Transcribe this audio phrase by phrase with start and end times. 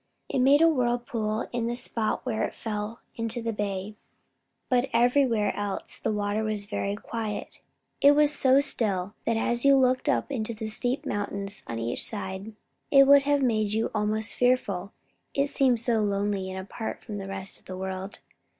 [0.29, 3.97] It made a whirlpool in the spot where it fell into the bay.
[4.67, 7.59] But everywhere else the water was very quiet.
[8.01, 12.03] It was so still, that as you looked up to the steep mountains on each
[12.03, 12.53] side,
[12.89, 14.91] it would have made you almost fearful,
[15.35, 18.17] it seemed so lonely and apart from the rest of the world.